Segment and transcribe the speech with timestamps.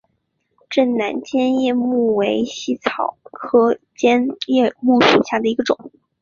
[0.67, 5.91] 滇南尖叶木为茜草科尖叶木属下的一个种。